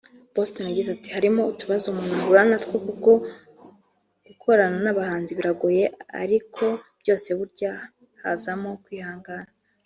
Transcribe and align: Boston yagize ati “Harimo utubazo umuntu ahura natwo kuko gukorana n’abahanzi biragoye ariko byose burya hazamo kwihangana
Boston 0.35 0.65
yagize 0.69 0.89
ati 0.93 1.09
“Harimo 1.15 1.41
utubazo 1.51 1.85
umuntu 1.87 2.13
ahura 2.21 2.41
natwo 2.49 2.75
kuko 2.87 3.11
gukorana 4.27 4.77
n’abahanzi 4.83 5.31
biragoye 5.39 5.83
ariko 6.23 6.63
byose 7.01 7.29
burya 7.39 7.71
hazamo 8.21 8.69
kwihangana 8.85 9.49